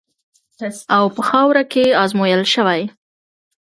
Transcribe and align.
او 0.95 1.03
په 1.15 1.21
خاوره 1.29 1.63
کې 1.71 1.85
ازمویل 2.03 2.43
شوې. 2.53 2.81